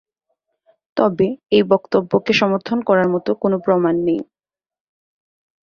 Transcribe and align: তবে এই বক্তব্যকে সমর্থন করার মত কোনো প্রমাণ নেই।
তবে 0.97 1.27
এই 1.51 1.63
বক্তব্যকে 1.63 2.31
সমর্থন 2.33 2.77
করার 2.81 3.07
মত 3.09 3.27
কোনো 3.41 3.57
প্রমাণ 3.59 3.95
নেই। 4.03 4.21